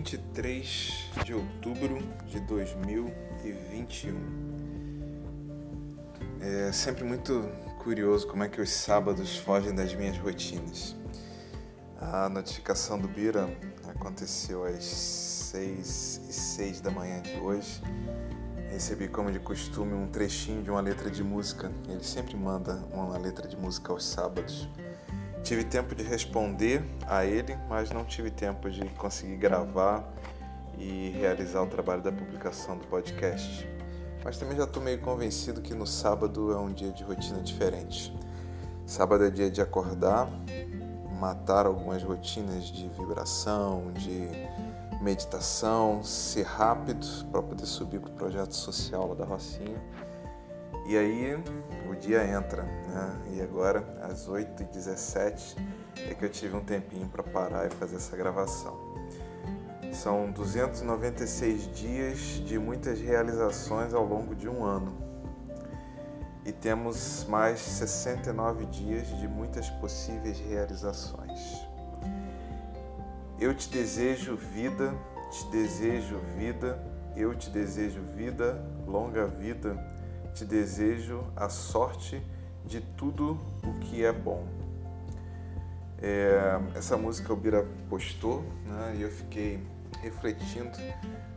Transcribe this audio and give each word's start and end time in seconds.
23 0.00 1.10
de 1.26 1.34
outubro 1.34 1.98
de 2.26 2.40
2021. 2.40 4.16
É 6.40 6.72
sempre 6.72 7.04
muito 7.04 7.46
curioso 7.78 8.26
como 8.26 8.42
é 8.42 8.48
que 8.48 8.62
os 8.62 8.70
sábados 8.70 9.36
fogem 9.36 9.74
das 9.74 9.92
minhas 9.92 10.16
rotinas. 10.16 10.96
A 12.00 12.30
notificação 12.30 12.98
do 12.98 13.06
Bira 13.08 13.46
aconteceu 13.88 14.64
às 14.64 14.82
6 14.84 16.22
e 16.30 16.32
6 16.32 16.80
da 16.80 16.90
manhã 16.90 17.20
de 17.20 17.38
hoje. 17.38 17.82
Recebi, 18.70 19.06
como 19.06 19.30
de 19.30 19.38
costume, 19.38 19.92
um 19.92 20.06
trechinho 20.06 20.62
de 20.62 20.70
uma 20.70 20.80
letra 20.80 21.10
de 21.10 21.22
música. 21.22 21.70
Ele 21.86 22.02
sempre 22.02 22.34
manda 22.36 22.82
uma 22.90 23.18
letra 23.18 23.46
de 23.46 23.54
música 23.54 23.92
aos 23.92 24.06
sábados. 24.06 24.66
Tive 25.42 25.64
tempo 25.64 25.94
de 25.94 26.02
responder 26.02 26.84
a 27.06 27.24
ele, 27.24 27.56
mas 27.68 27.90
não 27.90 28.04
tive 28.04 28.30
tempo 28.30 28.70
de 28.70 28.84
conseguir 28.90 29.36
gravar 29.36 30.04
e 30.78 31.10
realizar 31.18 31.62
o 31.62 31.66
trabalho 31.66 32.02
da 32.02 32.12
publicação 32.12 32.76
do 32.76 32.86
podcast. 32.86 33.68
Mas 34.22 34.36
também 34.36 34.56
já 34.56 34.64
estou 34.64 34.82
meio 34.82 35.00
convencido 35.00 35.60
que 35.60 35.74
no 35.74 35.86
sábado 35.86 36.52
é 36.52 36.56
um 36.56 36.72
dia 36.72 36.92
de 36.92 37.02
rotina 37.02 37.40
diferente. 37.40 38.14
Sábado 38.84 39.24
é 39.24 39.30
dia 39.30 39.50
de 39.50 39.62
acordar, 39.62 40.28
matar 41.18 41.66
algumas 41.66 42.02
rotinas 42.02 42.64
de 42.64 42.88
vibração, 42.88 43.92
de 43.92 44.28
meditação, 45.00 46.02
ser 46.04 46.44
rápido 46.44 47.06
para 47.32 47.42
poder 47.42 47.66
subir 47.66 47.98
para 47.98 48.10
o 48.10 48.14
projeto 48.14 48.54
social 48.54 49.08
lá 49.08 49.14
da 49.14 49.24
Rocinha 49.24 49.80
e 50.90 50.96
aí 50.96 51.40
o 51.88 51.94
dia 51.94 52.24
entra, 52.24 52.62
né? 52.62 53.16
E 53.34 53.40
agora, 53.40 53.84
às 54.02 54.28
8h17, 54.28 55.56
é 56.08 56.14
que 56.14 56.24
eu 56.24 56.28
tive 56.28 56.56
um 56.56 56.64
tempinho 56.64 57.08
para 57.08 57.22
parar 57.22 57.66
e 57.66 57.70
fazer 57.70 57.96
essa 57.96 58.16
gravação. 58.16 58.76
São 59.92 60.30
296 60.32 61.72
dias 61.72 62.18
de 62.44 62.58
muitas 62.58 63.00
realizações 63.00 63.94
ao 63.94 64.04
longo 64.04 64.34
de 64.34 64.48
um 64.48 64.64
ano. 64.64 64.96
E 66.44 66.52
temos 66.52 67.24
mais 67.28 67.60
69 67.60 68.66
dias 68.66 69.06
de 69.18 69.28
muitas 69.28 69.68
possíveis 69.70 70.40
realizações. 70.40 71.40
Eu 73.38 73.54
te 73.54 73.68
desejo 73.68 74.36
vida, 74.36 74.92
te 75.30 75.46
desejo 75.50 76.18
vida, 76.36 76.82
eu 77.16 77.34
te 77.34 77.48
desejo 77.50 78.02
vida, 78.16 78.60
longa 78.86 79.26
vida 79.26 79.78
te 80.34 80.44
desejo 80.44 81.24
a 81.36 81.48
sorte 81.48 82.22
de 82.64 82.80
tudo 82.80 83.38
o 83.64 83.78
que 83.80 84.04
é 84.04 84.12
bom. 84.12 84.46
É, 86.02 86.58
essa 86.74 86.96
música 86.96 87.32
o 87.32 87.36
Bira 87.36 87.66
postou 87.88 88.42
né, 88.64 88.94
e 88.96 89.02
eu 89.02 89.10
fiquei 89.10 89.60
refletindo 90.00 90.78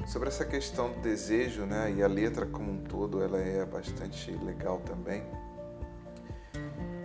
sobre 0.08 0.30
essa 0.30 0.45
questão 0.45 0.94
do 0.94 1.02
desejo 1.02 1.66
né, 1.66 1.94
e 1.97 2.03
a 2.03 2.08
letra 2.08 2.45
como 2.45 2.72
um 2.72 2.77
todo 2.77 3.22
ela 3.22 3.39
é 3.39 3.66
bastante 3.66 4.31
legal 4.31 4.80
também. 4.80 5.23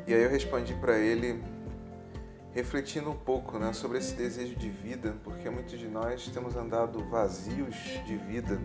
E 0.07 0.15
aí 0.15 0.23
eu 0.23 0.31
respondi 0.31 0.73
para 0.75 0.97
ele 0.97 1.43
refletindo 2.53 3.11
um 3.11 3.17
pouco 3.17 3.59
né, 3.59 3.73
sobre 3.73 3.99
esse 3.99 4.15
desejo 4.15 4.57
de 4.57 4.71
vida, 4.71 5.15
porque 5.23 5.51
muitos 5.51 5.79
de 5.79 5.87
nós 5.87 6.27
temos 6.29 6.57
andado 6.57 7.05
vazios 7.09 7.75
de 8.07 8.17
vida 8.17 8.59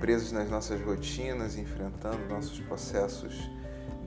presos 0.00 0.32
nas 0.32 0.48
nossas 0.48 0.80
rotinas, 0.80 1.56
enfrentando 1.56 2.18
nossos 2.28 2.58
processos 2.60 3.34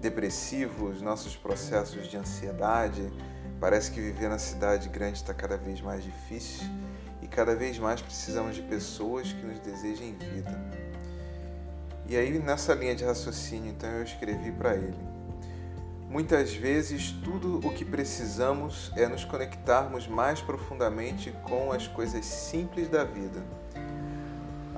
depressivos, 0.02 1.02
nossos 1.02 1.36
processos 1.36 2.08
de 2.08 2.18
ansiedade. 2.18 3.12
Parece 3.60 3.92
que 3.92 4.02
viver 4.02 4.30
na 4.30 4.40
cidade 4.40 4.90
grande 4.90 5.18
está 5.18 5.34
cada 5.34 5.56
vez 5.58 5.82
mais 5.82 6.04
difícil 6.04 6.68
e 7.22 7.28
cada 7.28 7.56
vez 7.56 7.78
mais 7.78 8.02
precisamos 8.02 8.56
de 8.56 8.64
pessoas 8.64 9.32
que 9.32 9.46
nos 9.46 9.60
desejem 9.60 10.18
vida. 10.18 10.60
E 12.08 12.18
aí, 12.18 12.40
nessa 12.40 12.74
linha 12.74 12.96
de 12.96 13.06
raciocínio, 13.06 13.70
então 13.70 13.90
eu 13.90 14.04
escrevi 14.04 14.52
para 14.52 14.76
ele. 14.76 14.98
Muitas 16.10 16.54
vezes, 16.54 17.12
tudo 17.24 17.66
o 17.66 17.72
que 17.74 17.86
precisamos 17.86 18.92
é 18.98 19.08
nos 19.08 19.24
conectarmos 19.24 20.08
mais 20.08 20.42
profundamente 20.42 21.32
com 21.44 21.72
as 21.72 21.88
coisas 21.88 22.26
simples 22.26 22.90
da 22.90 23.06
vida 23.06 23.42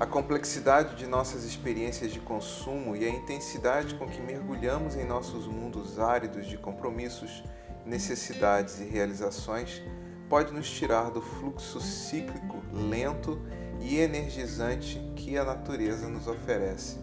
a 0.03 0.05
complexidade 0.05 0.95
de 0.95 1.07
nossas 1.07 1.45
experiências 1.45 2.11
de 2.11 2.19
consumo 2.19 2.93
e 2.93 3.05
a 3.05 3.09
intensidade 3.09 3.95
com 3.95 4.05
que 4.05 4.21
mergulhamos 4.21 4.97
em 4.97 5.05
nossos 5.05 5.47
mundos 5.47 5.97
áridos 5.97 6.45
de 6.45 6.57
compromissos, 6.57 7.41
necessidades 7.85 8.81
e 8.81 8.83
realizações 8.83 9.81
pode 10.27 10.51
nos 10.51 10.69
tirar 10.69 11.09
do 11.09 11.21
fluxo 11.21 11.79
cíclico, 11.79 12.61
lento 12.73 13.41
e 13.79 13.97
energizante 13.97 14.99
que 15.15 15.37
a 15.37 15.45
natureza 15.45 16.09
nos 16.09 16.27
oferece. 16.27 16.99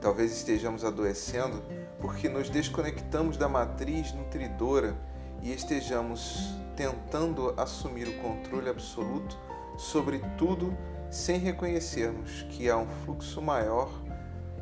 Talvez 0.00 0.32
estejamos 0.32 0.86
adoecendo 0.86 1.62
porque 2.00 2.30
nos 2.30 2.48
desconectamos 2.48 3.36
da 3.36 3.46
matriz 3.46 4.10
nutridora 4.14 4.96
e 5.42 5.52
estejamos 5.52 6.54
tentando 6.74 7.52
assumir 7.58 8.08
o 8.08 8.22
controle 8.22 8.70
absoluto 8.70 9.38
sobre 9.76 10.22
tudo 10.38 10.74
sem 11.10 11.38
reconhecermos 11.38 12.42
que 12.50 12.70
há 12.70 12.76
um 12.76 12.86
fluxo 13.04 13.42
maior 13.42 13.90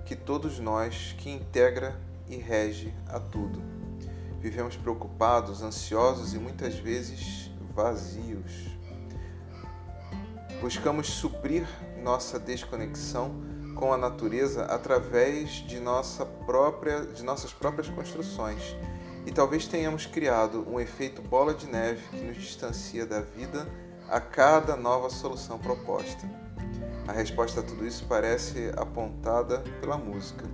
que 0.07 0.17
todos 0.17 0.59
nós 0.59 1.15
que 1.19 1.29
integra 1.31 1.95
e 2.27 2.37
rege 2.37 2.95
a 3.07 3.21
tudo. 3.21 3.63
Vivemos 4.41 4.75
preocupados, 4.75 5.63
ansiosos 5.63 6.33
e 6.33 6.39
muitas 6.39 6.77
vezes 6.77 7.51
vazios. 7.75 8.69
Buscamos 10.61 11.09
suprir 11.09 11.67
nossa 12.03 12.39
desconexão 12.39 13.35
com 13.75 13.93
a 13.93 13.99
natureza 13.99 14.65
através 14.65 15.51
de, 15.51 15.79
nossa 15.79 16.25
própria, 16.25 17.05
de 17.05 17.23
nossas 17.23 17.53
próprias 17.53 17.89
construções 17.89 18.75
e 19.27 19.31
talvez 19.31 19.67
tenhamos 19.67 20.07
criado 20.07 20.67
um 20.69 20.81
efeito 20.81 21.21
bola 21.21 21.53
de 21.53 21.67
neve 21.67 22.03
que 22.11 22.25
nos 22.25 22.37
distancia 22.39 23.05
da 23.05 23.21
vida 23.21 23.69
a 24.09 24.21
cada 24.21 24.75
nova 24.75 25.11
solução 25.11 25.59
proposta. 25.59 26.29
A 27.07 27.13
resposta 27.13 27.61
a 27.61 27.63
tudo 27.63 27.87
isso 27.87 28.07
parece 28.07 28.73
apontada 28.77 29.59
pela 29.81 29.99
música. 29.99 30.45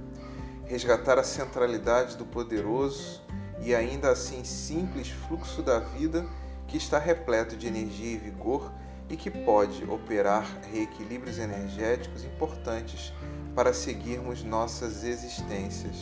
Resgatar 0.66 1.18
a 1.18 1.24
centralidade 1.24 2.16
do 2.16 2.24
poderoso 2.24 3.22
e 3.60 3.74
ainda 3.74 4.10
assim 4.10 4.42
simples 4.44 5.08
fluxo 5.08 5.62
da 5.62 5.78
vida 5.78 6.26
que 6.66 6.76
está 6.76 6.98
repleto 6.98 7.56
de 7.56 7.66
energia 7.66 8.12
e 8.12 8.18
vigor 8.18 8.72
e 9.08 9.16
que 9.16 9.30
pode 9.30 9.84
operar 9.84 10.44
reequilíbrios 10.72 11.38
energéticos 11.38 12.24
importantes 12.24 13.12
para 13.54 13.72
seguirmos 13.72 14.42
nossas 14.42 15.04
existências. 15.04 15.96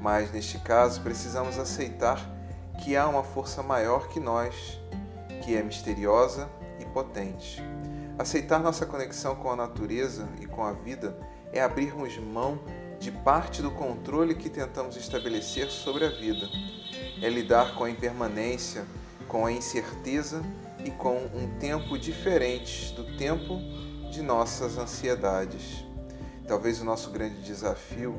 Mas 0.00 0.30
neste 0.30 0.58
caso, 0.58 1.00
precisamos 1.00 1.58
aceitar 1.58 2.20
que 2.82 2.96
há 2.96 3.08
uma 3.08 3.22
força 3.22 3.62
maior 3.62 4.08
que 4.08 4.20
nós 4.20 4.78
que 5.40 5.56
é 5.56 5.62
misteriosa 5.62 6.48
e 6.78 6.84
potente. 6.84 7.62
Aceitar 8.18 8.58
nossa 8.58 8.84
conexão 8.84 9.34
com 9.34 9.50
a 9.50 9.56
natureza 9.56 10.28
e 10.40 10.46
com 10.46 10.62
a 10.62 10.72
vida 10.72 11.16
é 11.52 11.60
abrirmos 11.60 12.18
mão 12.18 12.60
de 12.98 13.10
parte 13.10 13.62
do 13.62 13.70
controle 13.70 14.34
que 14.34 14.50
tentamos 14.50 14.96
estabelecer 14.96 15.70
sobre 15.70 16.04
a 16.04 16.10
vida. 16.10 16.46
É 17.22 17.28
lidar 17.28 17.74
com 17.74 17.84
a 17.84 17.90
impermanência, 17.90 18.84
com 19.26 19.46
a 19.46 19.52
incerteza 19.52 20.42
e 20.84 20.90
com 20.90 21.16
um 21.16 21.58
tempo 21.58 21.98
diferente 21.98 22.92
do 22.94 23.16
tempo 23.16 23.58
de 24.10 24.22
nossas 24.22 24.76
ansiedades. 24.76 25.84
Talvez 26.46 26.80
o 26.80 26.84
nosso 26.84 27.10
grande 27.10 27.40
desafio 27.42 28.14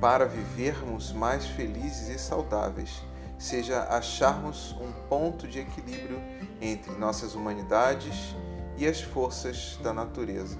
para 0.00 0.24
vivermos 0.24 1.12
mais 1.12 1.44
felizes 1.46 2.08
e 2.08 2.18
saudáveis 2.18 3.02
seja 3.44 3.82
acharmos 3.90 4.74
um 4.80 4.90
ponto 5.06 5.46
de 5.46 5.58
equilíbrio 5.58 6.18
entre 6.62 6.92
nossas 6.92 7.34
humanidades 7.34 8.34
e 8.78 8.86
as 8.86 9.02
forças 9.02 9.78
da 9.82 9.92
natureza. 9.92 10.56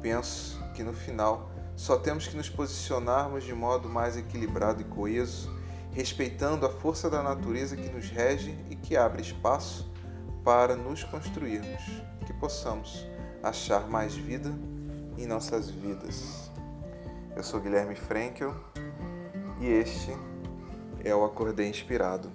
Penso 0.00 0.58
que 0.74 0.82
no 0.82 0.94
final 0.94 1.50
só 1.76 1.98
temos 1.98 2.26
que 2.26 2.34
nos 2.34 2.48
posicionarmos 2.48 3.44
de 3.44 3.52
modo 3.52 3.90
mais 3.90 4.16
equilibrado 4.16 4.80
e 4.80 4.84
coeso, 4.84 5.54
respeitando 5.92 6.64
a 6.64 6.70
força 6.70 7.10
da 7.10 7.22
natureza 7.22 7.76
que 7.76 7.90
nos 7.90 8.08
rege 8.08 8.58
e 8.70 8.74
que 8.74 8.96
abre 8.96 9.20
espaço 9.20 9.92
para 10.42 10.74
nos 10.74 11.04
construirmos, 11.04 11.82
que 12.24 12.32
possamos 12.32 13.06
achar 13.42 13.86
mais 13.86 14.14
vida 14.14 14.50
em 15.18 15.26
nossas 15.26 15.68
vidas. 15.68 16.50
Eu 17.36 17.42
sou 17.42 17.60
Guilherme 17.60 17.94
Frankel 17.94 18.54
e 19.60 19.66
este 19.66 20.16
é 21.04 21.14
o 21.14 21.24
Acordei 21.24 21.68
Inspirado. 21.68 22.30